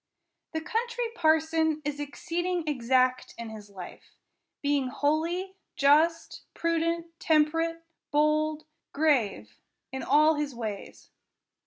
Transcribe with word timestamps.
The 0.53 0.61
Country 0.61 1.03
Parson 1.13 1.79
is 1.85 1.99
exceeding 1.99 2.63
exact 2.67 3.35
in 3.37 3.51
his 3.51 3.69
life; 3.69 4.15
being 4.63 4.87
holy, 4.87 5.53
just, 5.75 6.41
prudent, 6.55 7.05
temperate, 7.19 7.83
bold, 8.09 8.65
grave, 8.93 9.59
in 9.91 10.01
all 10.01 10.33
his 10.37 10.55
ways. 10.55 11.11